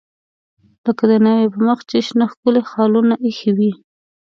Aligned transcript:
لکه 0.85 1.03
د 1.11 1.13
ناوې 1.25 1.47
په 1.53 1.59
مخ 1.67 1.79
چې 1.89 1.97
شنه 2.07 2.25
ښکلي 2.31 2.61
خالونه 2.71 3.13
ایښي 3.25 3.51
وي. 3.57 3.71